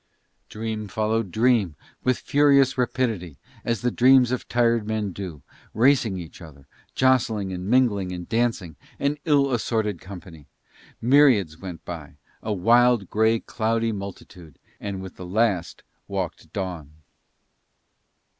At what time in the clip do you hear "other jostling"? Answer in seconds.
6.41-7.53